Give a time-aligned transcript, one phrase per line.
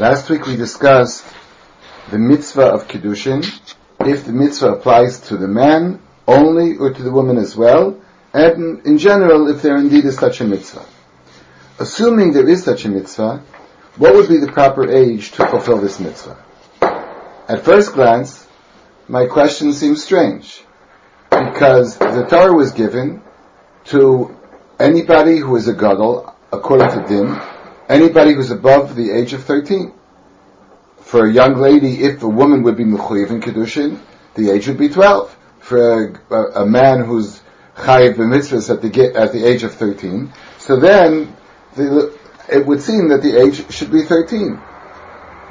[0.00, 1.26] Last week we discussed
[2.10, 3.44] the mitzvah of Kiddushin,
[4.00, 8.00] if the mitzvah applies to the man only or to the woman as well,
[8.32, 10.86] and in general if there indeed is such a mitzvah.
[11.78, 13.42] Assuming there is such a mitzvah,
[13.98, 16.42] what would be the proper age to fulfill this mitzvah?
[17.46, 18.48] At first glance,
[19.06, 20.64] my question seems strange,
[21.28, 23.20] because the Torah was given
[23.92, 24.34] to
[24.78, 27.38] anybody who is a gadol, according to Din,
[27.90, 29.92] anybody who's above the age of 13.
[31.00, 33.98] For a young lady, if a woman would be mechuyev in Kedushin,
[34.34, 35.36] the age would be 12.
[35.58, 37.40] For a, a man who's
[37.76, 41.36] chayiv b'mitzvahs at the, at the age of 13, so then
[41.74, 42.16] the,
[42.48, 44.60] it would seem that the age should be 13.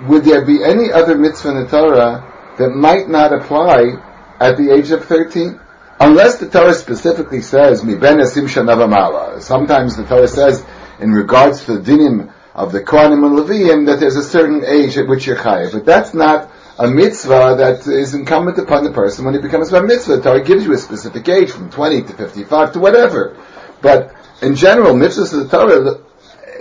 [0.07, 4.01] Would there be any other mitzvah in the Torah that might not apply
[4.39, 5.59] at the age of 13?
[5.99, 10.63] Unless the Torah specifically says, mi ben esim Sometimes the Torah says,
[10.99, 14.97] in regards to the dinim of the Kohanim and Leviim, that there's a certain age
[14.97, 15.71] at which you're chayiv.
[15.71, 19.81] But that's not a mitzvah that is incumbent upon the person when he becomes a
[19.81, 20.17] mitzvah.
[20.17, 23.37] The Torah gives you a specific age, from 20 to 55 to whatever.
[23.81, 25.99] But in general, mitzvahs of the Torah,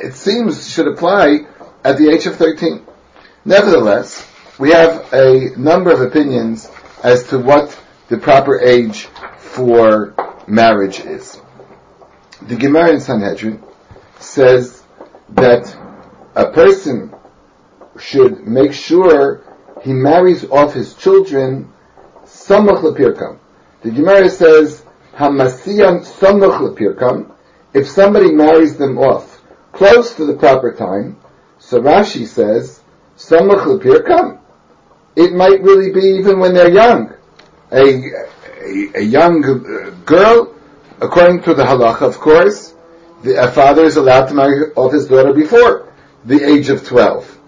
[0.00, 1.46] it seems, should apply
[1.84, 2.84] at the age of 13.
[3.44, 6.70] Nevertheless, we have a number of opinions
[7.02, 9.04] as to what the proper age
[9.38, 10.14] for
[10.46, 11.40] marriage is.
[12.42, 13.62] The Gemara in Sanhedrin
[14.38, 14.84] says
[15.30, 15.64] that
[16.36, 17.12] a person
[17.98, 19.42] should make sure
[19.82, 21.72] he marries off his children
[22.24, 23.40] samach lepirkam.
[23.82, 24.84] The Gemara says
[25.16, 27.34] hamasiyan samach lepirkam.
[27.74, 31.16] If somebody marries them off close to the proper time,
[31.58, 32.80] so Rashi says
[33.16, 34.38] samach lepirkam.
[35.16, 37.12] It might really be even when they're young.
[37.72, 40.54] A, a, a young uh, girl,
[41.00, 42.74] according to the halacha, of course,
[43.22, 45.92] the, a father is allowed to marry off his daughter before
[46.24, 47.38] the age of 12.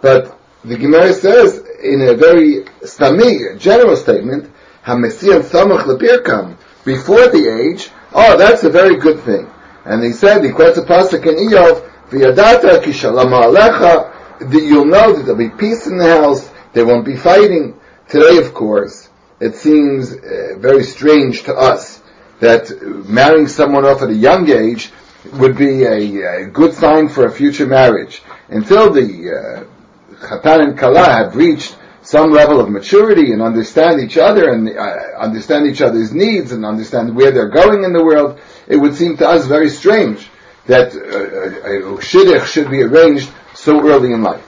[0.00, 4.50] But the Gemara says, in a very stami, general statement,
[4.84, 9.50] HaMesiyan Samach Lepirkam, before the age, oh, that's a very good thing.
[9.84, 15.12] And he said, he quotes a pasuk in Iyov, V'yadata kishalama alecha, that you'll know
[15.12, 17.78] that there'll be peace in the house, they won't be fighting.
[18.08, 19.08] Today, of course,
[19.38, 21.99] it seems uh, very strange to us
[22.40, 22.70] that
[23.08, 24.90] marrying someone off at a young age
[25.34, 28.22] would be a, a good sign for a future marriage.
[28.48, 34.16] Until the uh, Chatan and Kala have reached some level of maturity and understand each
[34.16, 38.40] other and uh, understand each other's needs and understand where they're going in the world,
[38.66, 40.28] it would seem to us very strange
[40.66, 44.46] that uh, a shidduch should be arranged so early in life.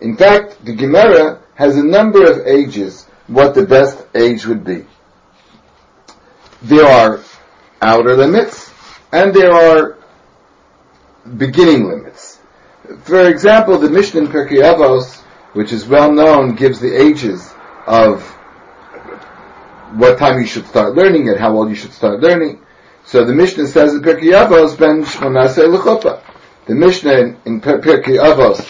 [0.00, 4.86] In fact, the Gemara has a number of ages what the best age would be.
[6.62, 7.20] There are
[7.80, 8.72] outer limits,
[9.12, 9.96] and there are
[11.36, 12.38] beginning limits.
[13.02, 15.20] For example, the Mishnah in Pirkei Avos,
[15.52, 17.52] which is well known, gives the ages
[17.86, 18.22] of
[19.94, 22.60] what time you should start learning and how old you should start learning.
[23.04, 26.22] So the Mishnah says in Pirkei Avos ben shmonasei lechuppah.
[26.66, 28.60] The Mishnah in, Pirkei Avos,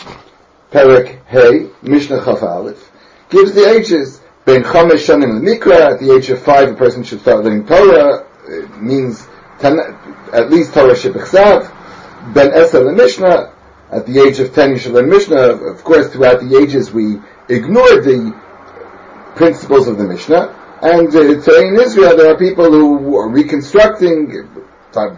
[0.70, 2.91] Perik Hey, Mishnah Chaf Aleph,
[3.31, 4.20] gives the ages.
[4.48, 8.26] Ben Chomesh Shanim Mikra, at the age of five, a person should start learning Torah.
[8.47, 9.28] It means
[9.59, 9.78] ten,
[10.32, 12.32] at least Torah Shebechsav.
[12.32, 13.53] Ben Eser the Mishnah,
[13.92, 15.37] at the age of 10 you should learn Mishnah.
[15.37, 17.20] Of course, throughout the ages we
[17.50, 18.32] ignored the
[19.37, 20.56] principles of the Mishnah.
[20.81, 24.48] And uh, today in Israel there are people who are reconstructing,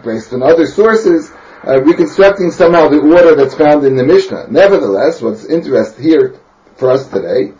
[0.03, 1.31] based on other sources,
[1.65, 4.47] uh, reconstructing somehow the order that's found in the Mishnah.
[4.49, 6.35] Nevertheless, what's interesting here
[6.75, 7.53] for us today,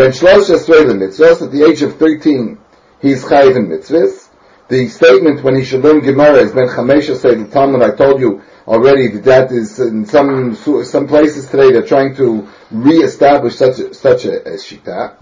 [0.00, 2.56] Ben Shlosh Esrei mitzvahs, at the age of 13,
[3.02, 4.30] he's chayiv in mitzvahs.
[4.68, 8.40] The statement when he should learn Gemara is Ben Chamesh the Talmud, I told you,
[8.66, 13.92] already that that is in some some places today they're trying to re-establish such a,
[13.92, 15.16] such a, a shita.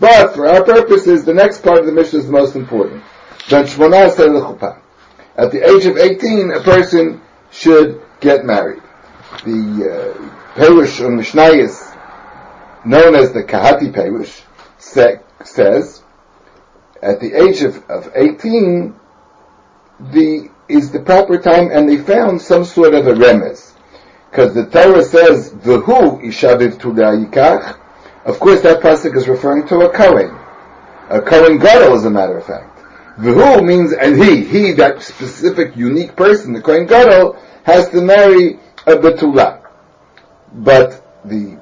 [0.00, 3.04] But for our purposes, the next part of the mission is the most important.
[3.52, 3.68] At
[5.52, 7.20] the age of 18, a person
[7.52, 8.82] should get married.
[9.44, 11.83] The uh, Perush on Mishnayis,
[12.86, 14.42] known as the Kahati Perush,
[14.78, 16.02] says,
[17.02, 18.94] at the age of, of 18,
[20.00, 23.72] the is the proper time, and they found some sort of a remez.
[24.30, 27.78] Because the Torah says, V'hu ishaviv yikach.
[28.24, 30.34] Of course, that pasuk is referring to a Kohen.
[31.10, 32.78] A Kohen Gadol, as a matter of fact.
[33.18, 38.58] V'hu means, and he, he, that specific, unique person, the Kohen Gadol, has to marry
[38.86, 39.60] a Betula.
[40.52, 41.60] But the,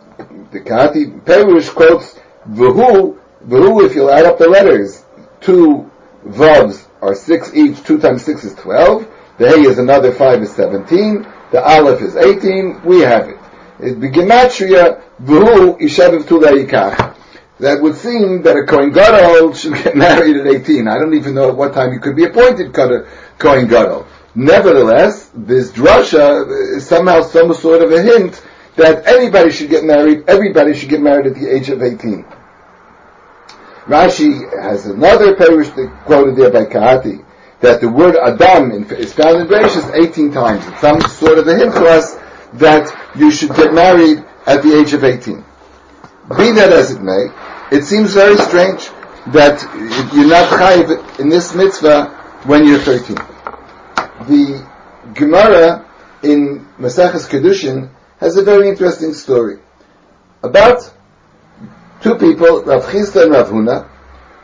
[0.53, 2.15] the Kahati Perush quotes,
[2.49, 5.05] V'hu, V'hu, if you'll add up the letters,
[5.41, 5.91] two
[6.27, 9.09] Vavs are six each, two times six is twelve,
[9.39, 13.39] the Hey is another five is seventeen, the Aleph is eighteen, we have it.
[13.81, 17.17] It be gematria v'hu ishav yikach.
[17.59, 20.89] That would seem that a Kohen Gadol should get married at 18.
[20.89, 24.07] I don't even know at what time you could be appointed Kohen Gadol.
[24.35, 28.43] Nevertheless, this drasha is somehow some sort of a hint
[28.77, 32.25] that anybody should get married, everybody should get married at the age of 18.
[33.87, 35.69] Rashi has another parish
[36.05, 37.25] quoted there by Kahati,
[37.61, 40.67] that the word Adam is found in Bereshit 18 times.
[40.67, 42.17] It's some sort of a hint to us
[42.55, 45.45] that you should get married at the age of 18.
[46.37, 47.29] Be that as it may,
[47.71, 48.89] it seems very strange
[49.29, 49.63] that
[50.15, 52.07] you're not chayiv in this mitzvah
[52.45, 53.17] when you're 13.
[54.27, 54.67] The
[55.15, 55.85] Gemara
[56.23, 57.91] in Maseches Kedushin
[58.23, 59.59] has a very interesting story
[60.45, 60.81] about
[62.03, 63.89] two people, Rav Chisda and Rav Huna,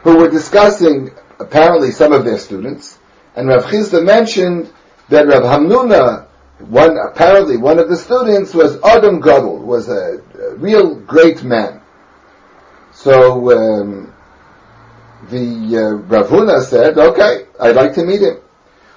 [0.02, 2.98] who were discussing apparently some of their students,
[3.36, 4.68] and Rav Chisda mentioned
[5.10, 6.26] that Rav Hamnuna,
[6.58, 11.80] one apparently one of the students, was Adam Gadol, was a, a real great man.
[12.92, 14.12] So um,
[15.30, 18.38] the uh, Rav Huna said, "Okay, I'd like to meet him."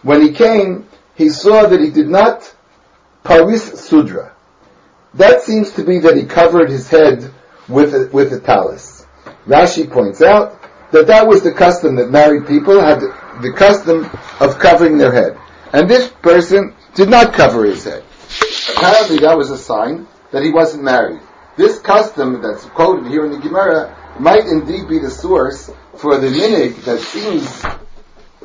[0.01, 2.51] When he came, he saw that he did not
[3.23, 4.30] paris sudra.
[5.15, 7.31] That seems to be that he covered his head
[7.67, 9.05] with a, with a talus.
[9.45, 10.61] Rashi points out
[10.91, 14.09] that that was the custom that married people had the custom
[14.39, 15.37] of covering their head.
[15.73, 18.03] And this person did not cover his head.
[18.75, 21.21] Apparently that was a sign that he wasn't married.
[21.57, 26.27] This custom that's quoted here in the Gemara might indeed be the source for the
[26.27, 27.61] minhag that seems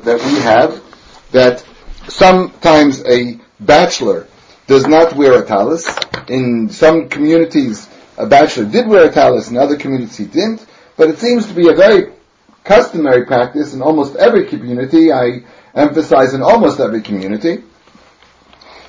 [0.03, 0.83] that we have
[1.31, 1.65] that
[2.07, 4.27] sometimes a bachelor
[4.67, 5.89] does not wear a talis.
[6.27, 10.65] In some communities, a bachelor did wear a talus, in other communities he didn't,
[10.97, 12.13] but it seems to be a very
[12.63, 15.43] customary practice in almost every community, I
[15.73, 17.63] emphasize in almost every community,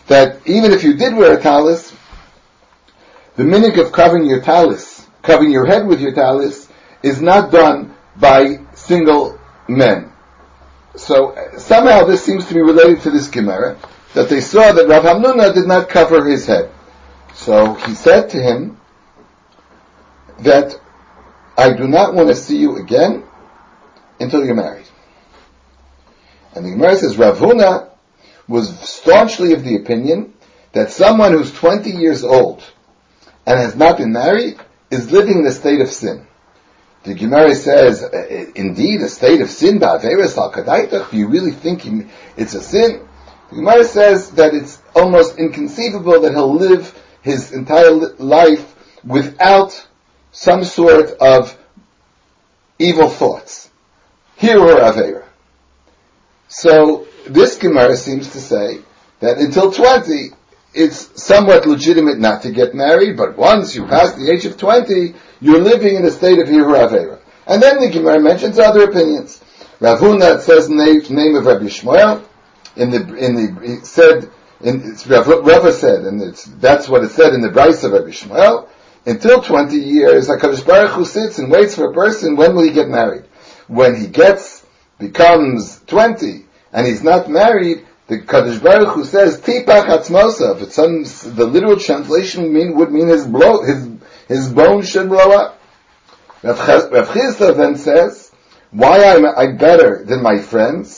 [0.09, 1.95] that even if you did wear a talis,
[3.37, 6.69] the minhag of covering your talis, covering your head with your talis,
[7.03, 9.39] is not done by single
[9.69, 10.11] men.
[10.97, 13.79] So somehow this seems to be related to this Gemara,
[14.15, 16.71] that they saw that Rav Hamnuna did not cover his head.
[17.35, 18.79] So he said to him,
[20.41, 20.81] that
[21.57, 23.25] I do not want to see you again
[24.21, 24.87] until you're married.
[26.55, 27.91] And the Gemara says Rav Huna
[28.47, 30.35] was staunchly of the opinion
[30.73, 32.63] that someone who's 20 years old
[33.47, 34.59] and has not been married
[34.91, 36.27] is living in a state of sin.
[37.05, 38.03] The Gemara says,
[38.55, 39.87] indeed, a state of sin, do
[41.13, 41.87] you really think
[42.37, 43.08] it's a sin?
[43.51, 48.75] The Gemara says that it's almost inconceivable that he'll live his entire life
[49.05, 49.87] without
[50.33, 51.57] some sort of
[52.79, 53.71] evil thoughts.
[54.39, 55.25] Hirhur Avera.
[56.49, 58.81] So this Gemara seems to say
[59.21, 60.31] that until 20,
[60.75, 65.15] it's somewhat legitimate not to get married, but once you pass the age of 20,
[65.41, 67.19] you're living in a state of Hirhur Avera.
[67.47, 69.43] And then the Gemara mentions other opinions.
[69.81, 72.25] Rav Huna says name of Rabbi Shmuel,
[72.79, 74.31] in the, in the, he said,
[74.61, 78.11] in, Rav, Rava said, and it's, that's what it said in the Bryce of Rabbi
[78.11, 78.69] Shmuel,
[79.07, 82.73] until 20 years, HaKadosh Baruch Hu sits and waits for a person, when will he
[82.73, 83.25] get married?
[83.67, 84.65] When he gets,
[84.99, 91.05] becomes 20, and he's not married, the Kadosh Baruch Hu says, Tipach Atzmosa, but some,
[91.35, 93.89] the literal translation mean, would mean his blow, his,
[94.29, 95.61] his bones should blow up.
[96.43, 98.31] Rav Chisda then says,
[98.71, 100.98] why am I better than my friends?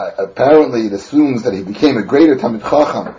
[0.00, 3.14] Uh, apparently it assumes that he became a greater Talmid Chacham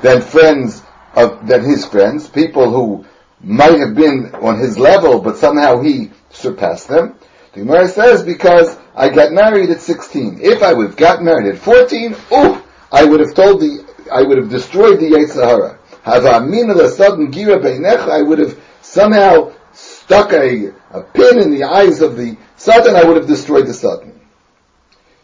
[0.00, 0.82] than friends
[1.14, 3.04] of, than his friends, people who
[3.42, 7.16] might have been on his level, but somehow he surpassed them.
[7.52, 10.38] The Gemara says, because I got married at 16.
[10.40, 14.22] If I would have got married at 14, oh, I would have told the, I
[14.22, 15.78] would have destroyed the Yetzer Hara.
[18.10, 23.04] I would have somehow stuck a, a pin in the eyes of the Satan, I
[23.04, 24.11] would have destroyed the Satan.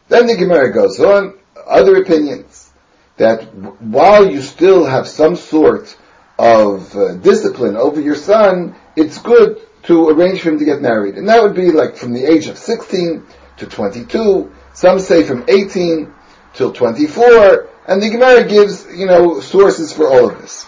[0.09, 1.35] Then the Gemara goes on,
[1.67, 2.71] other opinions,
[3.17, 3.43] that
[3.83, 5.97] while you still have some sort
[6.39, 11.17] of uh, discipline over your son, it's good to arrange for him to get married.
[11.17, 13.25] And that would be like from the age of 16
[13.59, 16.13] to 22, some say from 18
[16.55, 20.65] till 24, and the Gemara gives, you know, sources for all of this.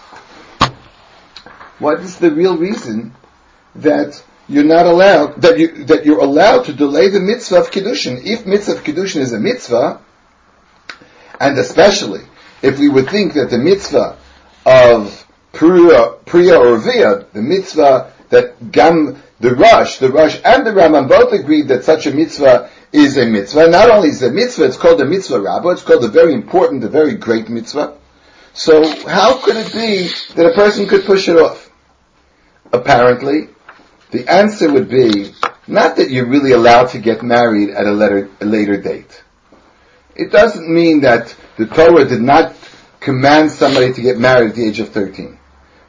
[1.79, 3.15] What is the real reason
[3.75, 8.21] that you're not allowed, that you, that you're allowed to delay the mitzvah of Kiddushin?
[8.23, 10.01] If mitzvah of Kiddushin is a mitzvah,
[11.39, 12.21] and especially
[12.61, 14.17] if we would think that the mitzvah
[14.65, 20.71] of Priya, Priya or Via, the mitzvah that Gam, the Rosh, the Rosh and the
[20.71, 23.67] Rambam both agreed that such a mitzvah is a mitzvah.
[23.67, 26.33] Not only is it a mitzvah, it's called a mitzvah rabbah, it's called a very
[26.33, 27.97] important, a very great mitzvah.
[28.53, 31.71] So how could it be that a person could push it off?
[32.73, 33.49] apparently,
[34.11, 35.33] the answer would be
[35.67, 39.23] not that you're really allowed to get married at a later, a later date.
[40.15, 42.55] It doesn't mean that the Torah did not
[42.99, 45.37] command somebody to get married at the age of 13.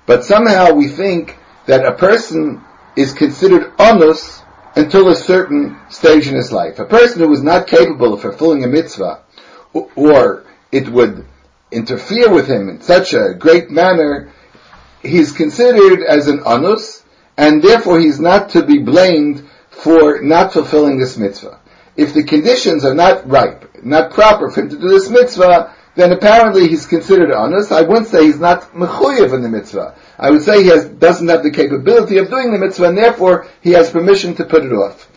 [0.06, 1.36] But somehow we think
[1.66, 2.62] that a person
[2.96, 4.42] is considered onus
[4.76, 6.78] until a certain stage in his life.
[6.78, 9.22] A person who is not capable of fulfilling a mitzvah,
[9.72, 11.26] or it would
[11.70, 14.30] interfere with him in such a great manner,
[15.02, 17.01] he's considered as an onus,
[17.36, 21.58] and therefore he's not to be blamed for not fulfilling this mitzvah.
[21.96, 26.12] If the conditions are not ripe, not proper for him to do this mitzvah, then
[26.12, 27.70] apparently he's considered honest.
[27.70, 29.94] I wouldn't say he's not mechuyev in the mitzvah.
[30.18, 33.46] I would say he has, doesn't have the capability of doing the mitzvah, and therefore
[33.60, 35.08] he has permission to put it off.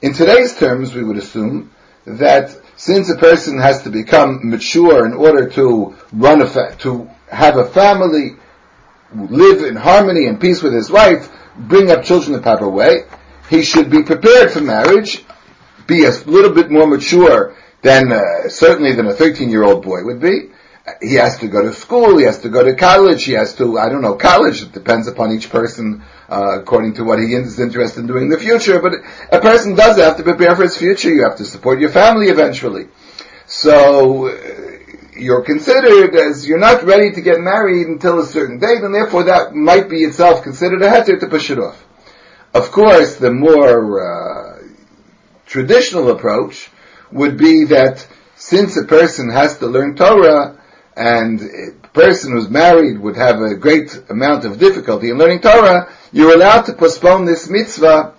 [0.00, 1.70] In today's terms, we would assume
[2.04, 7.08] that since a person has to become mature in order to run a fa- to
[7.28, 8.36] have a family,
[9.14, 13.04] live in harmony and peace with his wife, bring up children the proper way,
[13.50, 15.24] he should be prepared for marriage,
[15.86, 20.04] be a little bit more mature than uh, certainly than a 13 year old boy
[20.04, 20.50] would be.
[21.00, 22.16] He has to go to school.
[22.16, 23.24] He has to go to college.
[23.24, 24.62] He has to, I don't know, college.
[24.62, 28.28] It depends upon each person uh, according to what he is interested in doing in
[28.30, 28.80] the future.
[28.80, 28.94] But
[29.30, 31.10] a person does have to prepare for his future.
[31.10, 32.88] You have to support your family eventually.
[33.46, 34.71] So uh,
[35.16, 39.24] you're considered as you're not ready to get married until a certain date, and therefore
[39.24, 41.84] that might be itself considered a heter to push it off.
[42.54, 44.62] Of course, the more uh,
[45.46, 46.70] traditional approach
[47.10, 50.58] would be that since a person has to learn Torah,
[50.96, 55.90] and a person who's married would have a great amount of difficulty in learning Torah,
[56.12, 58.14] you're allowed to postpone this mitzvah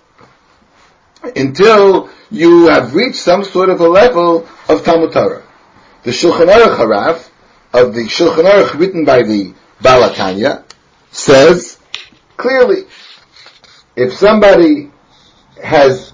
[1.36, 5.43] until you have reached some sort of a level of Talmud Torah.
[6.04, 7.30] The Shulchan Aruch Harav,
[7.72, 10.62] of the Shulchan Aruch written by the Baal HaTanya,
[11.10, 11.78] says
[12.36, 12.84] clearly,
[13.96, 14.90] if somebody
[15.62, 16.12] has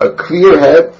[0.00, 0.94] a clear head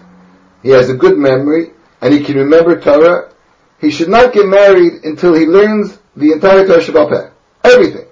[0.63, 1.71] he has a good memory,
[2.01, 3.33] and he can remember Torah,
[3.81, 7.31] he should not get married until he learns the entire Torah Shabbat
[7.63, 8.07] Everything.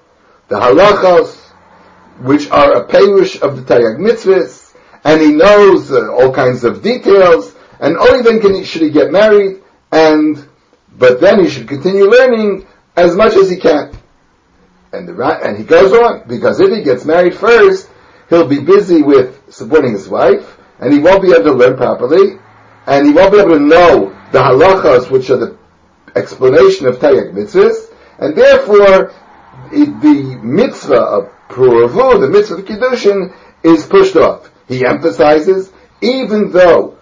[0.48, 1.34] The halachas,
[2.20, 6.82] which are a perush of the Taryag mitzvahs, and he knows uh, all kinds of
[6.82, 9.63] details, and only then can he, should he get married,
[9.94, 10.48] and,
[10.98, 13.96] but then he should continue learning as much as he can.
[14.92, 17.88] And the, and he goes on, because if he gets married first,
[18.28, 22.38] he'll be busy with supporting his wife, and he won't be able to learn properly,
[22.86, 25.56] and he won't be able to know the halachas, which are the
[26.16, 29.12] explanation of Taryag mitzvahs, and therefore
[29.70, 34.50] the mitzvah of Puravu, the mitzvah of Kiddushin, is pushed off.
[34.66, 36.93] He emphasizes, even though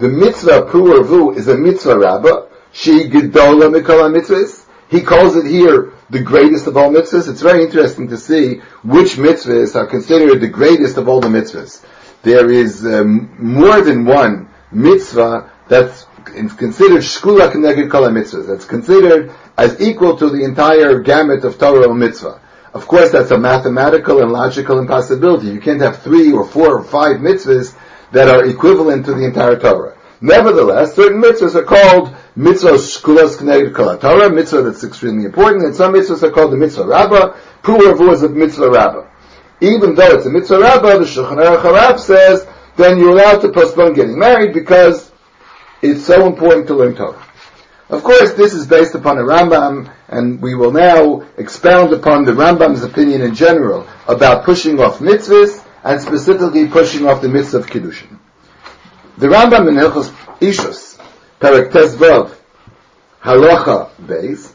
[0.00, 5.46] the mitzvah of Puravu is a mitzvah rabbah, she gedola mikol mitzvahs, he calls it
[5.46, 7.28] here the greatest of all mitzvahs.
[7.28, 11.84] It's very interesting to see which mitzvahs are considered the greatest of all the mitzvahs.
[12.22, 18.46] There is um, more than one mitzvah that's considered shkula keneged kol mitzvahs.
[18.46, 22.40] That's considered as equal to the entire gamut of Torah mitzvah.
[22.72, 25.48] Of course, that's a mathematical and logical impossibility.
[25.48, 27.74] You can't have three or four or five mitzvahs
[28.12, 29.96] that are equivalent to the entire Torah.
[30.20, 35.94] Nevertheless, certain mitzvahs are called mitzvahs keneged kol Torah, mitzvah that's extremely important, and some
[35.94, 37.36] mitzvahs are called the mitzvah rabbah.
[37.62, 39.06] Puravu is a mitzvah rabbah.
[39.60, 43.94] Even though it's a mitzvah rabbah, the Shulchan Aruch says then you're allowed to postpone
[43.94, 45.10] getting married because
[45.82, 47.26] it's so important to learn Torah.
[47.88, 52.32] Of course, this is based upon a Rambam, and we will now expound upon the
[52.32, 57.66] Rambam's opinion in general about pushing off mitzvahs, and specifically pushing off the mitzvah of
[57.66, 58.18] Kiddushin.
[59.18, 60.10] The Rambam in Hilchos
[60.40, 60.98] Ishus,
[61.40, 62.34] Perek Tezvav,
[63.22, 64.54] Halacha Beis,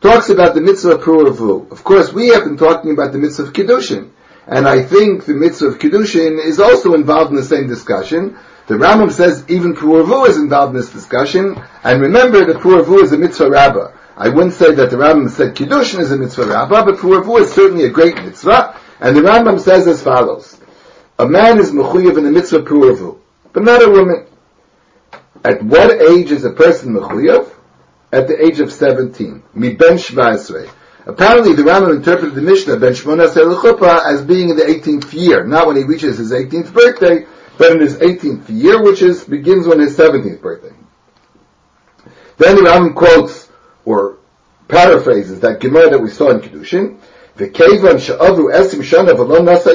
[0.00, 1.70] talks about the mitzvah of Puravu.
[1.70, 4.10] Of course, we have been talking about the mitzvah of Kiddushin.
[4.46, 8.38] And I think the mitzvah of Kiddushin is also involved in the same discussion.
[8.66, 11.62] The Rambam says even Puravu is involved in this discussion.
[11.84, 13.92] And remember that Puravu is a mitzvah rabbah.
[14.16, 17.52] I wouldn't say that the Rambam said Kiddushin is a mitzvah rabbah, but Puravu is
[17.52, 18.78] certainly a great mitzvah.
[19.00, 20.57] And the Rambam says as follows.
[21.18, 23.18] A man is mechuyev in the mitzvah Puravu,
[23.52, 24.26] but not a woman.
[25.44, 27.50] At what age is a person mechuyev?
[28.12, 29.42] At the age of 17.
[29.54, 29.98] Mi ben.
[31.06, 35.44] Apparently, the Rambam interpreted the Mishnah ben Shmona Chuppah as being in the 18th year,
[35.44, 39.66] not when he reaches his 18th birthday, but in his 18th year, which is begins
[39.66, 40.74] on his 17th birthday.
[42.36, 43.48] Then the Rambam quotes
[43.84, 44.18] or
[44.68, 46.98] paraphrases that Gemara that we saw in Kedushin,
[47.36, 49.74] the Kevan she'avu esim shana v'lom nasa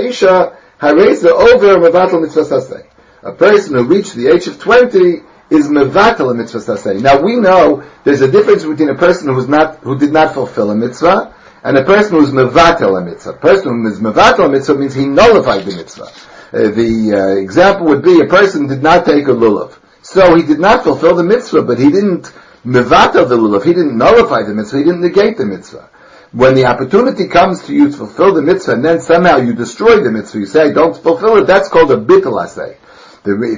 [0.92, 2.84] isha over mevatel mitzvah
[3.24, 7.02] A person who reached the age of 20 is mevatel a mitzvah saseh.
[7.02, 10.72] Now we know there's a difference between a person who's not, who did not fulfill
[10.72, 13.32] a mitzvah and a person who's mevatel a mitzvah.
[13.32, 16.04] A person who is mevatel a mitzvah means he nullified the mitzvah.
[16.06, 19.78] Uh, the uh, example would be a person did not take a lulav.
[20.02, 22.32] So he did not fulfill the mitzvah, but he didn't
[22.66, 25.90] mevatel the lulav, he didn't nullify the mitzvah, he didn't negate the mitzvah.
[26.34, 30.02] When the opportunity comes to you to fulfill the mitzvah and then somehow you destroy
[30.02, 32.76] the mitzvah, you say, don't fulfill it, that's called a bittul asay.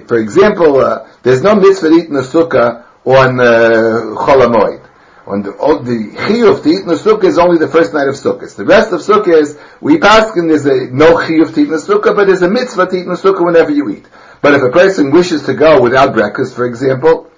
[0.05, 4.89] For example, uh, there's no mitzvah to eat in a sukkah on uh, Chol HaMoed.
[5.25, 8.15] On the, the chiyuv to eat in the sukkah is only the first night of
[8.15, 8.53] sukkah.
[8.53, 11.71] The rest of sukkah is, we pass in there's a, no chiyuv to eat in
[11.71, 14.05] the sukkah, but there's a mitzvah to eat in the sukkah whenever you eat.
[14.41, 17.31] But if a person wishes to go without breakfast, for example,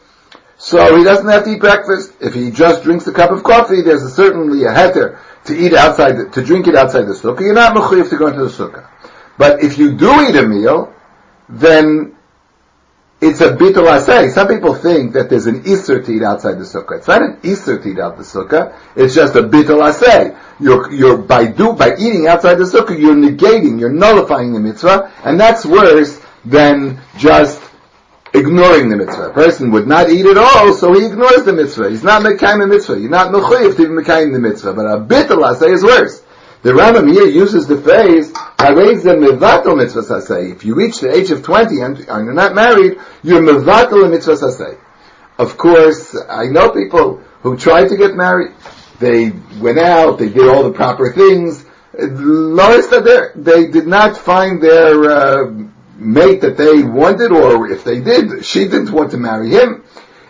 [0.67, 2.11] so he doesn't have to eat breakfast.
[2.19, 5.73] If he just drinks a cup of coffee, there's a, certainly a heter to eat
[5.73, 7.39] outside, the, to drink it outside the sukkah.
[7.39, 8.85] You're not mechuyev to go into the sukkah.
[9.37, 10.93] But if you do eat a meal,
[11.47, 12.17] then
[13.21, 14.29] it's a bitul asay.
[14.33, 16.97] Some people think that there's an issur to eat outside the sukkah.
[16.97, 18.77] It's not an issur to eat out the sukkah.
[18.97, 20.37] It's just a bitul asay.
[20.59, 25.13] You're, you're, by do, by eating outside the sukkah, you're negating, you're nullifying the mitzvah,
[25.23, 27.61] and that's worse than just
[28.33, 29.29] ignoring the mitzvah.
[29.29, 31.89] A person would not eat at all, so he ignores the mitzvah.
[31.89, 32.99] He's not mekayim the mitzvah.
[32.99, 34.73] You're not mechuyev to be the mitzvah.
[34.73, 36.23] But a bitul asay is worse.
[36.63, 40.51] The Rambam here uses the phrase, the mevatel mitzvah sasei.
[40.51, 44.09] If you reach the age of 20 and, and you're not married, you're mevatel a
[44.09, 44.77] mitzvah sasei.
[45.37, 48.53] Of course, I know people who tried to get married.
[48.99, 49.31] They
[49.61, 51.63] went out, they did all the proper things.
[51.93, 52.87] Lois
[53.35, 55.53] they did not find their uh,
[55.97, 59.83] mate that they wanted, or if they did, she didn't want to marry him.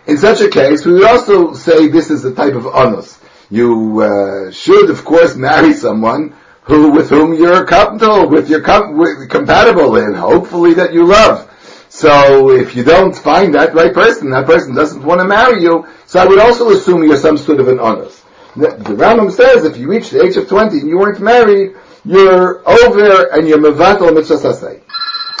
[0.06, 3.18] In such a case, we would also say this is a type of onus
[3.50, 8.96] you uh, should, of course, marry someone who with whom you're compatible, with your com-
[8.96, 11.44] with, compatible, and hopefully that you love.
[11.88, 15.86] So if you don't find that right person, that person doesn't want to marry you.
[16.06, 18.22] So I would also assume you're some sort of an honest.
[18.54, 21.74] The, the Rambam says if you reach the age of 20 and you weren't married,
[22.04, 24.82] you're over and you're mevatel mitzvah.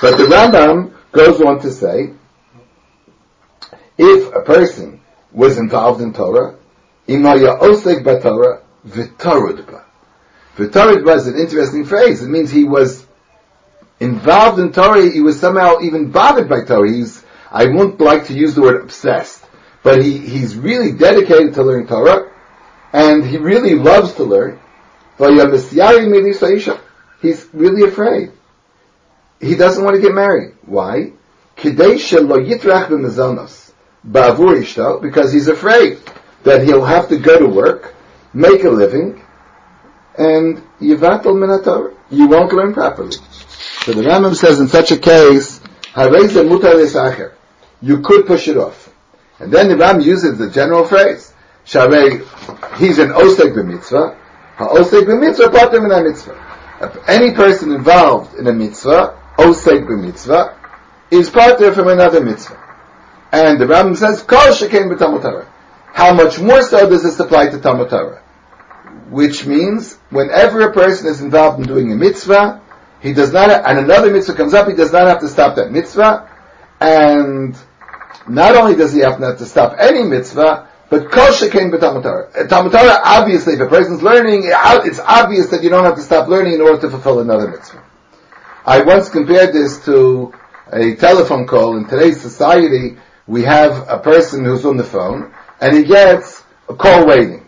[0.00, 2.12] But the Rambam goes on to say,
[3.96, 5.00] if a person
[5.32, 6.54] was involved in Torah,
[7.08, 9.84] im haya osek batorah v'tarud ba.
[10.56, 12.22] V'tarud ba is an interesting phrase.
[12.22, 13.04] It means he was
[13.98, 16.88] involved in Torah, he was somehow even bothered by Torah.
[16.88, 19.44] He's, I wouldn't like to use the word obsessed,
[19.82, 22.30] but he, he's really dedicated to learn Torah,
[22.92, 24.60] and he really loves to learn.
[27.20, 28.32] He's really afraid.
[29.40, 30.54] He doesn't want to get married.
[30.64, 31.12] Why?
[31.56, 32.12] Because
[35.32, 35.98] he's afraid
[36.44, 37.94] that he'll have to go to work,
[38.32, 39.22] make a living,
[40.16, 41.94] and minator.
[42.10, 43.16] You won't learn properly.
[43.82, 45.60] So the Rambam says in such a case,
[47.80, 48.92] You could push it off.
[49.38, 51.32] And then the Rambam uses the general phrase,
[51.64, 52.24] Sharei,
[52.78, 54.16] he's an oseg b'mitzvah,
[54.56, 57.02] ha-oseg b'mitzvah, pater min mitzvah.
[57.06, 59.17] Any person involved in a mitzvah,
[59.48, 60.54] oseg b'mitzvah,
[61.10, 62.58] is pater from another mitzvah.
[63.32, 65.46] And the Rambam says, kol b'tamotara.
[65.92, 68.22] How much more so does this apply to Talmud Torah?
[69.10, 72.60] Which means, whenever a person is involved in doing a mitzvah,
[73.00, 75.70] he does not, and another mitzvah comes up, he does not have to stop that
[75.70, 76.28] mitzvah,
[76.80, 77.56] and
[78.28, 82.30] not only does he have not to stop any mitzvah, but kol shekain b'Talmud Torah.
[82.30, 86.02] Uh, Talmud Torah, obviously, if a person's learning, it's obvious that you don't have to
[86.02, 87.77] stop learning in order to fulfill another mitzvah.
[88.68, 90.34] I once compared this to
[90.70, 91.78] a telephone call.
[91.78, 96.74] In today's society, we have a person who's on the phone, and he gets a
[96.74, 97.46] call waiting.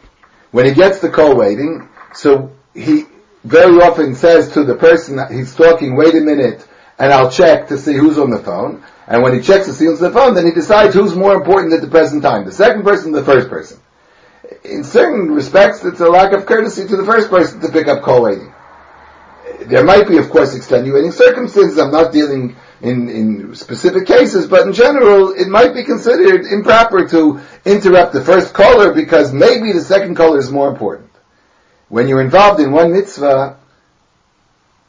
[0.50, 3.04] When he gets the call waiting, so he
[3.44, 6.66] very often says to the person that he's talking, wait a minute,
[6.98, 8.82] and I'll check to see who's on the phone.
[9.06, 11.34] And when he checks to see who's on the phone, then he decides who's more
[11.34, 13.78] important at the present time, the second person or the first person.
[14.64, 18.02] In certain respects, it's a lack of courtesy to the first person to pick up
[18.02, 18.54] call waiting.
[19.70, 21.78] There might be, of course, extenuating circumstances.
[21.78, 27.06] I'm not dealing in, in specific cases, but in general, it might be considered improper
[27.08, 31.10] to interrupt the first caller because maybe the second caller is more important.
[31.88, 33.58] When you're involved in one mitzvah,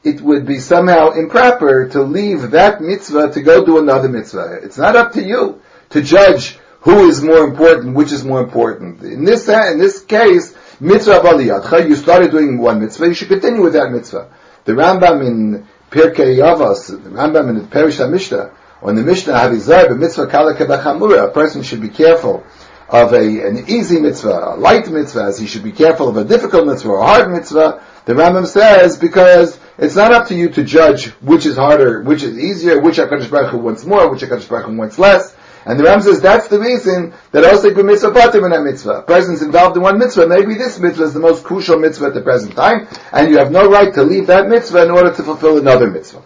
[0.03, 4.61] it would be somehow improper to leave that mitzvah to go do another mitzvah.
[4.63, 9.03] It's not up to you to judge who is more important, which is more important.
[9.03, 13.61] In this, in this case, mitzvah baliyatcha, you started doing one mitzvah, you should continue
[13.61, 14.27] with that mitzvah.
[14.63, 19.87] The Rambam in Pirkei Avos, the Rambam in the Perush HaMishnah, on the Mishnah Havizar,
[19.87, 22.43] but mitzvah kala kebachamura, a person should be careful
[22.87, 26.23] of a, an easy mitzvah, a light mitzvah, as he should be careful of a
[26.23, 27.81] difficult mitzvah a hard mitzvah.
[28.05, 32.21] The Rambam says, because it's not up to you to judge which is harder, which
[32.21, 35.35] is easier, which HaKadosh Baruch Hu wants more, which HaKadosh Baruch Hu wants less.
[35.65, 38.99] And the Ram says that's the reason that Osek b'mitzvah patim in that mitzvah.
[38.99, 42.13] A person's involved in one mitzvah, maybe this mitzvah is the most crucial mitzvah at
[42.13, 45.23] the present time, and you have no right to leave that mitzvah in order to
[45.23, 46.23] fulfill another mitzvah.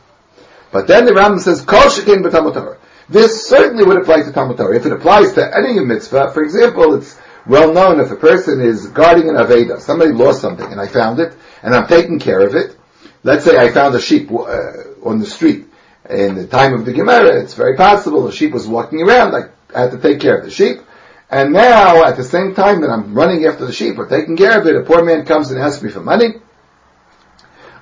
[0.71, 2.78] But then the Ram says, Kol shekin
[3.10, 4.76] This certainly would apply to Talmud Torah.
[4.76, 8.88] If it applies to any mitzvah, for example, it's well known if a person is
[8.88, 12.56] guarding an Aveda, somebody lost something and I found it, and I'm taking care of
[12.56, 12.76] it.
[13.24, 15.64] Let's say I found a sheep uh, on the street
[16.10, 19.36] in the time of the Gemara, it's very possible the sheep was walking around,
[19.74, 20.82] I had to take care of the sheep.
[21.30, 24.60] And now, at the same time that I'm running after the sheep or taking care
[24.60, 26.36] of it, a poor man comes and asks me for money.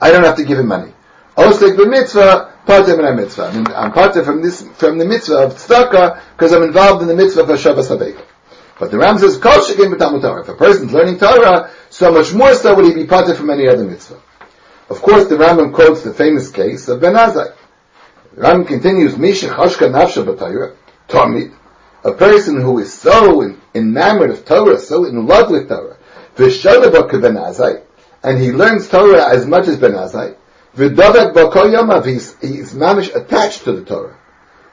[0.02, 0.94] I don't have to give him money.
[1.38, 3.44] Osek the mitzvah, partem in a mitzvah.
[3.44, 7.08] I mean, I'm partem from this, from the mitzvah of tzedakah, because I'm involved in
[7.08, 8.24] the mitzvah of Hashavas HaBeik.
[8.80, 10.42] But the Ram says, Kol shekin Torah.
[10.42, 13.68] If a person's learning Torah, so much more so would he be partem from any
[13.68, 14.20] other mitzvah.
[14.90, 17.54] Of course, the Rambam quotes the famous case of Ben Azai.
[18.36, 20.76] Ram continues, Misha Chashka Nafsha B'Torah,
[21.08, 21.54] Tomit,
[22.04, 25.98] a person who is so enamored of Torah, so in love with Torah,
[26.36, 27.84] V'shodabak Ben Azai,
[28.24, 30.36] and he learns Torah as much as Ben Azai,
[30.76, 34.18] V'davak B'Kol Yamav, he's, he's mamish attached to the Torah.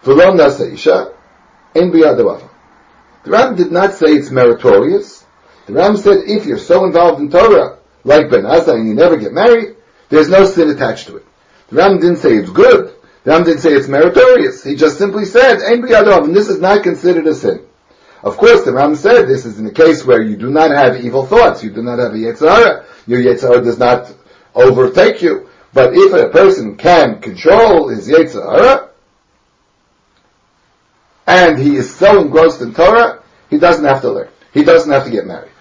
[0.05, 1.13] V'lo Nasa Isha,
[1.75, 2.49] in B'Yadawafa.
[3.25, 5.23] The Ram did not say it's meritorious.
[5.67, 9.19] The Ram said if you're so involved in Torah, like Ben Azai, and you never
[9.19, 9.77] get married,
[10.09, 11.27] there's no sin attached to it.
[11.69, 12.95] The Ram didn't say it's good.
[13.25, 14.65] The Ram didn't say it's meritorious.
[14.65, 17.67] He just simply said, Ein b'yadov, and this is not considered a sin.
[18.23, 21.05] Of course, the Ram said this is in a case where you do not have
[21.05, 24.13] evil thoughts, you do not have a Yetzer Hara, your Yetzer Hara does not
[24.55, 25.49] overtake you.
[25.73, 28.91] But if a person can control his Yetzer Hara,
[31.27, 34.29] and he is so engrossed in Torah, he doesn't have to learn.
[34.53, 35.53] He doesn't have to get married.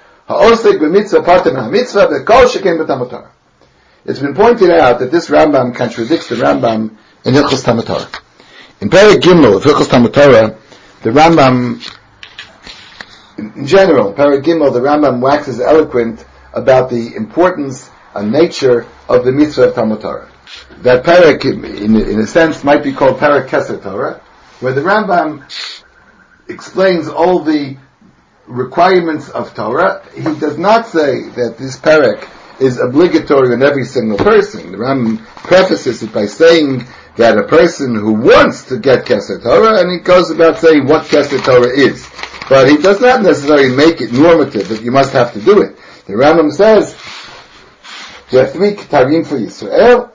[4.05, 8.08] It's been pointed out that this Rambam contradicts the Rambam in Hilchos Talmud Torah.
[8.82, 10.58] In Perek Gimel of Hilchos Talmud Torah,
[11.03, 11.86] the Rambam,
[13.38, 19.32] in general, Perek Gimel, the Rambam waxes eloquent about the importance and nature of the
[19.32, 20.01] mitzvah of Talmud.
[20.82, 24.21] That Perek, in, in a sense, might be called Perek Keser Torah,
[24.60, 25.43] where the Rambam
[26.47, 27.77] explains all the
[28.47, 30.03] requirements of Torah.
[30.15, 32.27] He does not say that this Perek
[32.60, 34.71] is obligatory on every single person.
[34.71, 36.86] The Rambam prefaces it by saying
[37.19, 41.03] that a person who wants to get Keser Torah, and he goes about saying what
[41.03, 42.10] Keser Torah is.
[42.47, 45.75] But he does not necessarily make it normative that you must have to do it.
[46.05, 46.95] The Rambam says
[48.32, 50.12] there are three Ketarim for Yisrael,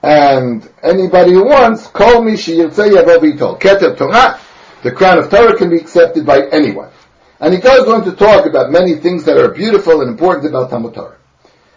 [0.00, 3.60] and anybody who wants, call me Shiyirtzeh Yavo Vitol.
[3.60, 4.38] Keter Torah,
[4.84, 6.90] the crown of Torah can be accepted by anyone.
[7.40, 10.70] And he goes on to talk about many things that are beautiful and important about
[10.70, 11.18] Talmud Torah.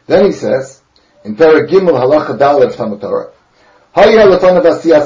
[0.05, 0.83] Then he says,
[1.23, 3.31] in Torah Gimel Halacha Dalet of Talmud Torah,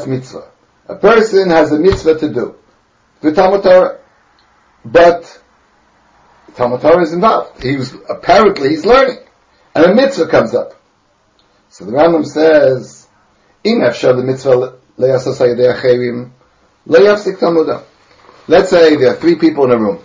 [0.08, 0.50] mitzvah.
[0.88, 2.56] A person has a mitzvah to do.
[3.21, 4.00] The Talmud Torah.
[4.84, 5.41] But
[6.56, 7.63] Talmud Torah is involved.
[7.63, 9.17] He was, apparently he's learning.
[9.74, 10.80] And a mitzvah comes up.
[11.69, 13.08] So the Rambam says,
[13.63, 14.78] Im the mitzvah
[18.48, 20.00] Let's say there are three people in a room.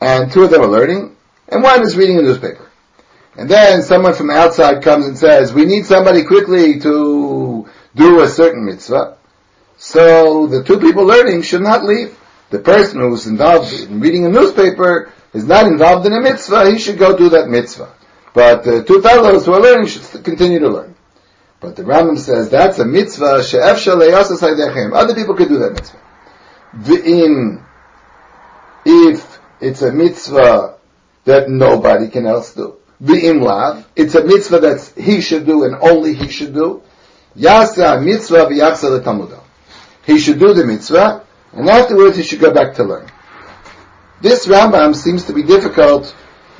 [0.00, 1.16] And two of them are learning,
[1.48, 2.70] and one is reading a newspaper.
[3.36, 7.33] And then someone from outside comes and says, we need somebody quickly to
[7.94, 9.16] do a certain mitzvah.
[9.76, 12.16] So the two people learning should not leave.
[12.50, 16.78] The person who's involved in reading a newspaper is not involved in a mitzvah, he
[16.78, 17.92] should go do that mitzvah.
[18.32, 20.94] But the two fellows who are learning should continue to learn.
[21.60, 23.42] But the Rambam says that's a mitzvah
[24.94, 26.00] Other people could do that mitzvah.
[26.76, 27.64] V'in,
[28.84, 30.76] if it's a mitzvah
[31.24, 33.86] that nobody can else do the lav.
[33.96, 36.82] It's a mitzvah that he should do and only he should do.
[37.36, 39.40] Yasa mitzvah v'yachsa Talmudah.
[40.04, 43.06] He should do the mitzvah, and afterwards he should go back to learn.
[44.20, 46.14] This Rambam seems to be difficult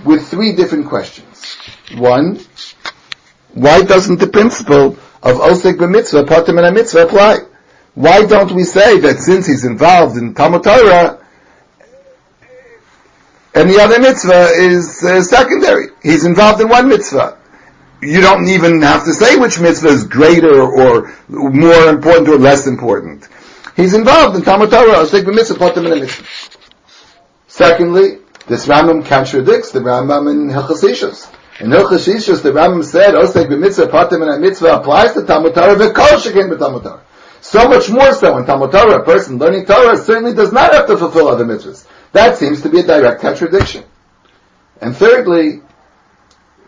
[0.04, 1.56] with three different questions.
[1.96, 2.40] One,
[3.52, 7.38] why doesn't the principle of osek b'mitzvah, patim and mitzvah apply?
[7.94, 11.20] Why don't we say that since he's involved in Talmud Torah,
[13.54, 15.86] and the other mitzvah is uh, secondary.
[16.02, 17.38] He's involved in one mitzvah.
[18.04, 22.66] You don't even have to say which mitzvah is greater or more important or less
[22.66, 23.26] important.
[23.76, 25.06] He's involved in Talmud Torah.
[25.06, 26.24] Take the mitzvah, mitzvah.
[27.48, 33.90] Secondly, this Rambam contradicts the Rambam in Hilchas In Hilchas the Rambam said, "Osek b'mitzvah,
[33.90, 37.00] patim and mitzvah applies to Talmud Torah, v'kol shekin b'Talmud Torah."
[37.40, 40.86] So much more so in Talmud Torah, a person learning Torah certainly does not have
[40.88, 41.86] to fulfill other mitzvahs.
[42.12, 43.84] That seems to be a direct contradiction.
[44.80, 45.62] And thirdly,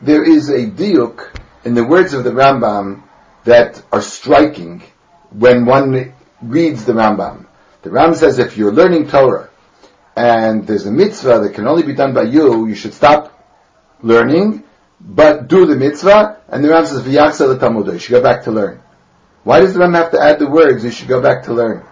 [0.02, 3.02] there is a diuk in the words of the Rambam
[3.44, 4.82] that are striking
[5.30, 7.46] when one reads the Rambam.
[7.82, 9.48] The Rambam says if you're learning Torah
[10.16, 13.32] and there's a mitzvah that can only be done by you, you should stop
[14.02, 14.64] learning,
[15.00, 16.40] but do the mitzvah.
[16.48, 17.92] And the Rambam says v'yachsa l'tamudah.
[17.94, 18.82] You should go back to learn.
[19.44, 20.85] Why does the Rambam have to add the words?
[20.85, 21.85] You should go back to learn.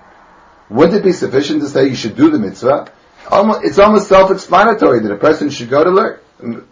[0.69, 2.91] Wouldn't it be sufficient to say you should do the mitzvah?
[3.31, 6.19] Almost, it's almost self-explanatory that a person should go to learn.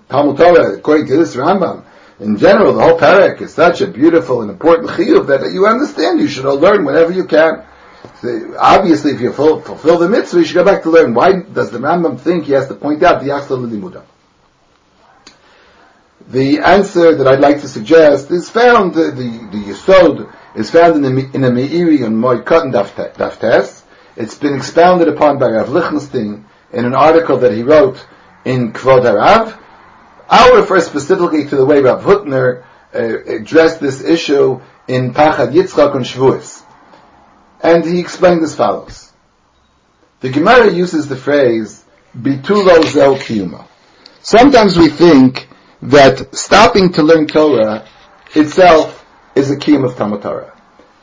[0.09, 1.85] Talmud Torah, according to this Rambam,
[2.21, 6.21] in general, the whole parak is such a beautiful and important chiyuv that you understand
[6.21, 7.65] you should all learn whenever you can.
[8.21, 11.15] So obviously, if you fulfill the mitzvah, you should go back to learn.
[11.15, 14.05] Why does the Rambam think he has to point out the Yachsel Limudah?
[16.29, 21.05] The answer that I'd like to suggest is found, the, the, the Yisod is found
[21.05, 23.83] in the, in the Meiri and Moed and Daftes.
[24.17, 28.07] It's been expounded upon by Rav Lichtenstein in an article that he wrote
[28.45, 29.59] in Kvod Harav.
[30.29, 35.95] I'll refer specifically to the way Rav Hutner uh, addressed this issue in Pachad Yitzchak
[35.95, 36.63] on Shavuos.
[37.63, 39.13] And he explained as follows.
[40.21, 41.85] The Gemara uses the phrase,
[42.17, 43.67] Bitulo zel kiyuma.
[44.23, 45.49] Sometimes we think
[45.83, 47.87] that stopping to learn Torah
[48.35, 50.57] itself is a kiyum of Talmud Torah.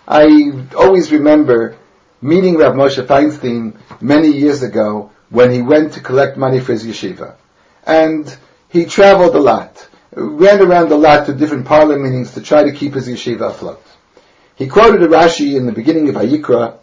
[0.08, 1.78] I always remember
[2.22, 6.86] meeting Rav Moshe Feinstein many years ago when he went to collect money for his
[6.86, 7.36] yeshiva.
[7.86, 8.36] And
[8.70, 12.72] he traveled a lot, ran around a lot to different parlor meetings to try to
[12.72, 13.84] keep his yeshiva afloat.
[14.56, 16.78] He quoted a Rashi in the beginning of Vayikra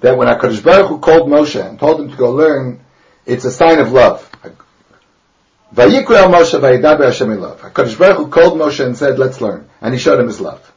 [0.00, 2.80] that when HaKadosh Baruch Hu called Moshe and told him to go learn,
[3.26, 4.28] it's a sign of love.
[5.74, 7.60] Vayikra Moshe vayidaber Hashem love.
[7.60, 9.68] HaKadosh Baruch Hu called Moshe and said, let's learn.
[9.80, 10.72] And he showed him his love.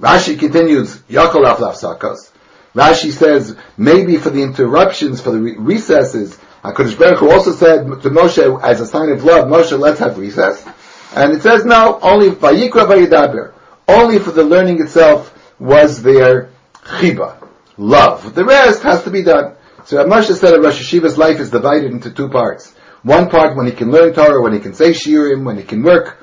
[0.00, 2.30] Rashi continues, Yakol Aflaf Sakos.
[2.74, 7.84] Rashi says, maybe for the interruptions, for the re- recesses, HaKadosh Baruch Hu also said
[7.84, 10.66] to Moshe, as a sign of love, Moshe, let's have recess.
[11.14, 13.52] And it says, no, only Vayikra Vayidaber.
[13.86, 16.50] Only for the learning itself was there
[16.84, 17.46] chiba,
[17.76, 18.34] love.
[18.34, 19.56] The rest has to be done.
[19.84, 22.74] So Moshe said that Rosh Yeshiva's life is divided into two parts.
[23.02, 25.82] One part when he can learn Torah, when he can say shiurim, when he can
[25.82, 26.18] work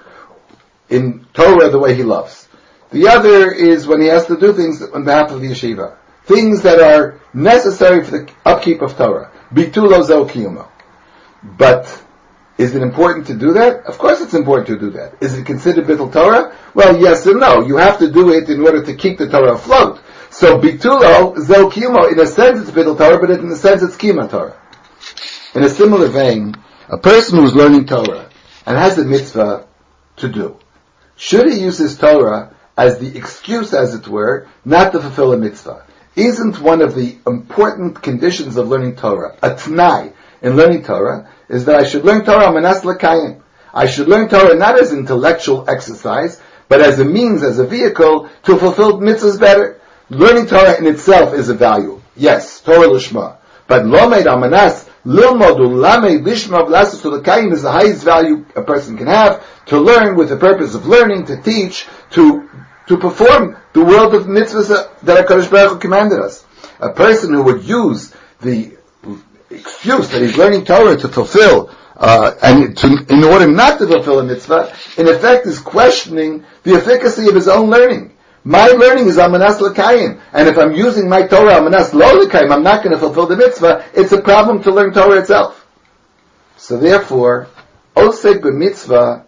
[0.89, 2.47] in Torah the way he loves.
[2.89, 6.61] The other is when he has to do things on behalf of the yeshiva things
[6.61, 9.30] that are necessary for the upkeep of Torah.
[9.53, 10.67] Bitulo.
[11.43, 12.03] But
[12.57, 13.85] is it important to do that?
[13.85, 15.15] Of course it's important to do that.
[15.21, 16.55] Is it considered bittul Torah?
[16.73, 17.65] Well, yes and no.
[17.65, 19.99] You have to do it in order to keep the Torah afloat.
[20.29, 23.97] So bitulo zel kiyumo, in a sense it's bittul Torah, but in a sense it's
[23.97, 24.57] kiyuma Torah.
[25.55, 26.55] In a similar vein,
[26.87, 28.29] a person who's learning Torah
[28.65, 29.67] and has a mitzvah
[30.17, 30.57] to do,
[31.15, 35.37] should he use his Torah as the excuse, as it were, not to fulfill a
[35.37, 35.85] mitzvah?
[36.15, 39.37] Isn't one of the important conditions of learning Torah.
[39.41, 43.41] A t'nai in learning Torah is that I should learn Torah manas l'kayim.
[43.73, 48.29] I should learn Torah not as intellectual exercise, but as a means, as a vehicle
[48.43, 49.79] to fulfill mitzvahs better.
[50.09, 52.01] Learning Torah in itself is a value.
[52.17, 53.37] Yes, Torah lishma.
[53.67, 55.71] But lomed amanas lilmodu
[57.53, 61.25] is the highest value a person can have to learn with the purpose of learning,
[61.27, 62.49] to teach, to
[62.91, 66.45] to perform the world of mitzvahs that HaKadosh Baruch Hu commanded us.
[66.81, 68.77] A person who would use the
[69.49, 74.19] excuse that he's learning Torah to fulfill, uh, and to, in order not to fulfill
[74.19, 78.13] a mitzvah, in effect is questioning the efficacy of his own learning.
[78.43, 82.83] My learning is Amanas Lakayim, and if I'm using my Torah Amanas Lo I'm not
[82.83, 83.85] going to fulfill the mitzvah.
[83.93, 85.65] It's a problem to learn Torah itself.
[86.57, 87.47] So therefore,
[87.95, 89.23] Oseg b'mitzvah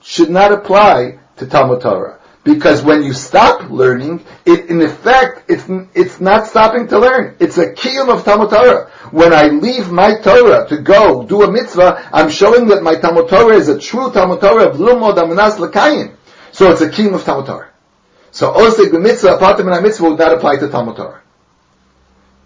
[0.00, 2.19] should not apply to Talmud Torah.
[2.42, 7.36] Because when you stop learning, it, in effect, it's, it's not stopping to learn.
[7.38, 8.90] It's a kiyum of Talmud Torah.
[9.10, 13.28] When I leave my Torah to go do a mitzvah, I'm showing that my Talmud
[13.28, 16.14] Torah is a true Talmud Torah of Lumod Amanas Lakayim.
[16.52, 17.70] So it's a kiyum of Talmud Torah.
[18.30, 21.20] So Oseg mitzvah, apart from mitzvah, would not apply to Talmud Torah.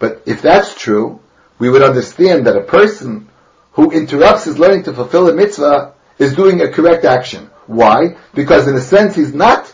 [0.01, 1.21] But if that's true,
[1.59, 3.29] we would understand that a person
[3.73, 7.51] who interrupts his learning to fulfill a mitzvah is doing a correct action.
[7.67, 8.17] Why?
[8.35, 9.74] Because in a sense he's not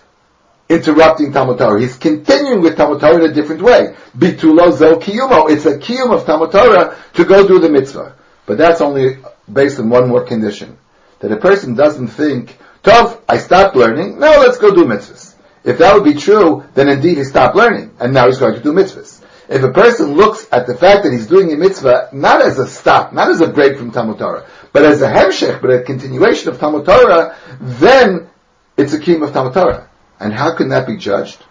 [0.71, 1.81] interrupting Talmud Torah.
[1.81, 3.97] He's continuing with Talmud Torah in a different way.
[4.17, 5.51] Bitulo zel kiyumo.
[5.51, 8.15] It's a kiyum of Talmud Torah to go do the mitzvah.
[8.47, 9.19] But that's only
[9.53, 10.79] based on one more condition.
[11.19, 15.35] That a person doesn't think, Tov, I stopped learning, now let's go do mitzvahs.
[15.65, 18.63] If that would be true, then indeed he stopped learning, and now he's going to
[18.63, 19.23] do mitzvahs.
[19.49, 22.69] If a person looks at the fact that he's doing a mitzvah not as a
[22.69, 26.49] stop, not as a break from Talmud Torah, but as a hemshech, but a continuation
[26.49, 28.31] of Talmud Torah, then
[28.77, 29.90] it's a kiyum of Talmud Torah.
[30.21, 31.43] And how can that be judged?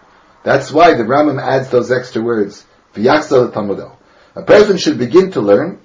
[0.43, 2.65] That's why the Rambam adds those extra words.
[2.95, 5.79] A person should begin to learn,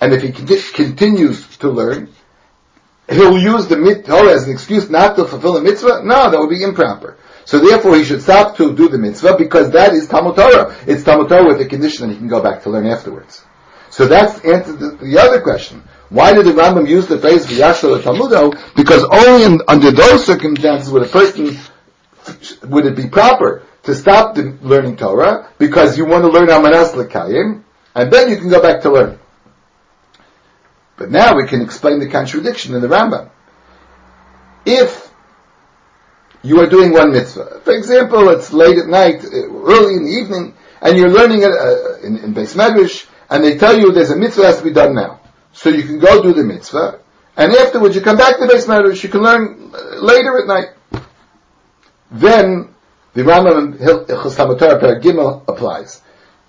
[0.00, 2.12] and if he continues to learn,
[3.08, 6.02] he'll use the Torah as an excuse not to fulfill a mitzvah?
[6.04, 7.16] No, that would be improper.
[7.44, 10.74] So therefore he should stop to do the mitzvah because that is Talmud Torah.
[10.86, 13.44] It's Talmud Torah with a condition that he can go back to learn afterwards.
[13.90, 15.82] So that's the, the other question.
[16.08, 18.52] Why did the Rambam use the phrase v'yashal talmudo?
[18.74, 21.58] Because only in, under those circumstances would a person
[22.64, 26.92] would it be proper to stop the learning Torah because you want to learn Amanas
[26.92, 27.62] Lekayim,
[27.94, 29.18] and then you can go back to learn.
[30.96, 33.30] But now we can explain the contradiction in the Rambam.
[34.64, 35.12] If
[36.42, 40.54] you are doing one mitzvah, for example, it's late at night, early in the evening,
[40.80, 44.16] and you're learning it uh, in, in Beis Medrash, and they tell you there's a
[44.16, 45.20] mitzvah has to be done now.
[45.52, 47.00] So you can go do the mitzvah,
[47.36, 50.73] and afterwards you come back to Beis Medrash, you can learn uh, later at night.
[52.14, 52.72] Then
[53.14, 56.00] the Rambam Hilchos Torah Gimel applies.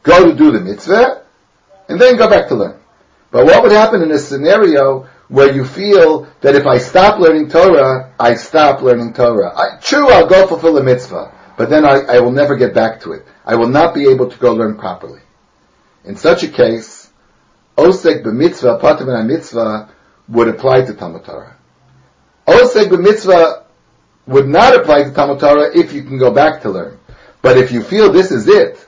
[0.04, 1.24] Go to do the mitzvah,
[1.90, 2.80] and then go back to learn.
[3.32, 7.50] But what would happen in a scenario where you feel that if I stop learning
[7.50, 9.58] Torah, I stop learning Torah?
[9.58, 13.02] I, true, I'll go fulfill the mitzvah, but then I, I will never get back
[13.02, 13.26] to it.
[13.44, 15.22] I will not be able to go learn properly.
[16.04, 17.10] In such a case,
[17.76, 19.90] Osek b'mitzvah, patam mitzvah,
[20.30, 21.58] would apply to Talmud Torah.
[22.48, 23.65] Osek b'mitzvah
[24.28, 26.98] would not apply to Talmud Torah if you can go back to learn.
[27.42, 28.86] But if you feel this is it,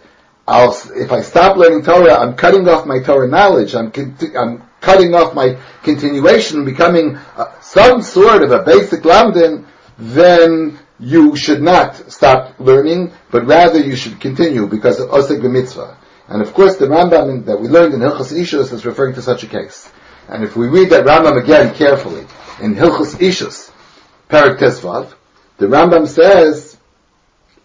[0.47, 3.75] I'll, if I stop learning Torah, I'm cutting off my Torah knowledge.
[3.75, 3.91] I'm,
[4.35, 9.65] I'm cutting off my continuation, becoming uh, some sort of a basic lamdin,
[9.97, 15.97] then you should not stop learning, but rather you should continue because of osek mitzvah.
[16.27, 19.43] And of course, the Rambam that we learned in Hilchos Ishus is referring to such
[19.43, 19.91] a case.
[20.27, 22.25] And if we read that Rambam again carefully
[22.61, 23.71] in Hilchos Ishus,
[24.29, 25.13] Perek Tes Vav,
[25.57, 26.77] the Rambam says,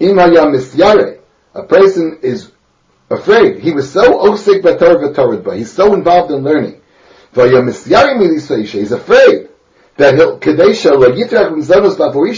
[0.00, 1.18] "Im misyare."
[1.55, 2.50] A person is
[3.11, 3.59] afraid.
[3.59, 6.81] He was so osik b'torah He's so involved in learning.
[7.35, 9.48] He's afraid
[9.96, 11.00] that he'll kadesha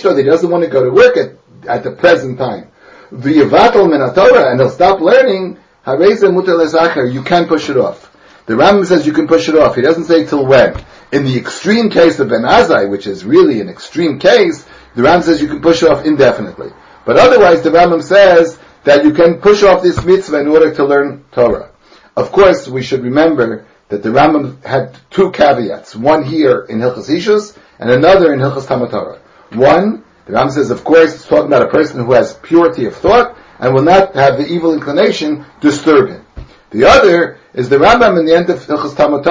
[0.02, 1.32] that he doesn't want to go to work at,
[1.68, 2.68] at the present time.
[3.12, 5.58] Viyyvatal menatora and he'll stop learning.
[5.86, 8.10] You can push it off.
[8.46, 9.74] The Rambam says you can push it off.
[9.74, 10.74] He doesn't say till when.
[11.12, 15.22] In the extreme case of Ben Azai, which is really an extreme case, the Rambam
[15.22, 16.70] says you can push off indefinitely.
[17.04, 20.84] But otherwise, the Rambam says that you can push off this mitzvah in order to
[20.84, 21.70] learn Torah.
[22.16, 25.96] Of course, we should remember that the Rambam had two caveats.
[25.96, 29.20] One here in Hilchas Ishus, and another in Hilchas Talmud Torah.
[29.52, 32.94] One, the Rambam says, of course, it's talking about a person who has purity of
[32.94, 36.24] thought and will not have the evil inclination disturb him.
[36.70, 39.24] The other is the Rambam in the end of Hilchas Talmud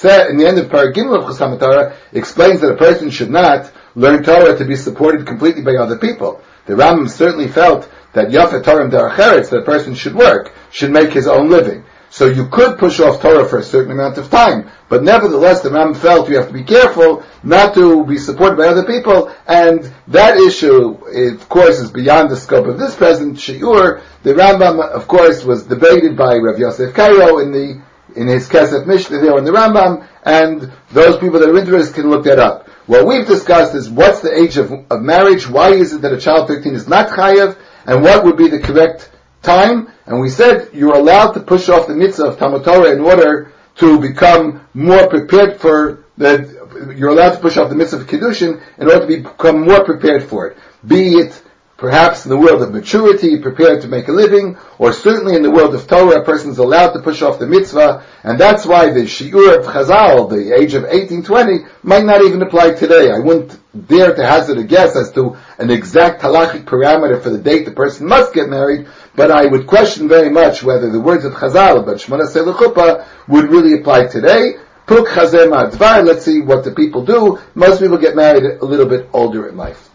[0.00, 3.30] Torah, in the end of Perek Gimel of Talmud Torah, explains that a person should
[3.30, 6.40] not learn Torah to be supported completely by other people.
[6.66, 11.12] The Rambam certainly felt that Yafet Torah Deracheretz, that a person should work, should make
[11.12, 11.84] his own living.
[12.10, 15.70] So you could push off Torah for a certain amount of time, but nevertheless the
[15.70, 19.92] Ram felt you have to be careful not to be supported by other people, and
[20.08, 24.00] that issue, of course, is beyond the scope of this present shiur.
[24.22, 27.82] The Rambam, of course, was debated by Rav Yosef Karo in the
[28.16, 32.10] in his Kesef Mishnah there in the Rambam, and those people that are interested can
[32.10, 32.68] look that up.
[32.86, 36.18] What we've discussed is what's the age of, of marriage, why is it that a
[36.18, 39.10] child 15 is not chayav, and what would be the correct
[39.42, 43.00] time, and we said you're allowed to push off the mitzvah of Talmud Torah in
[43.00, 48.06] order to become more prepared for the, you're allowed to push off the mitzvah of
[48.06, 50.56] Kiddushin in order to become more prepared for it.
[50.86, 51.42] Be it
[51.78, 55.50] perhaps in the world of maturity, prepared to make a living, or certainly in the
[55.50, 58.90] world of Torah, a person is allowed to push off the mitzvah, and that's why
[58.90, 63.12] the shiur of Chazal, the age of 18, 20, might not even apply today.
[63.12, 67.38] I wouldn't dare to hazard a guess as to an exact halachic parameter for the
[67.38, 71.24] date the person must get married, but I would question very much whether the words
[71.24, 74.54] of Chazal about Shemona Selechupa would really apply today.
[74.88, 77.38] Puk Chazem Advar, let's see what the people do.
[77.54, 79.87] Most people get married a little bit older in life.